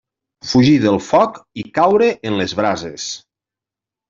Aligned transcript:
Fugir 0.51 0.77
del 0.85 0.97
foc 1.07 1.37
i 1.65 1.67
caure 1.75 2.09
en 2.31 2.41
les 2.41 2.57
brases. 2.63 3.07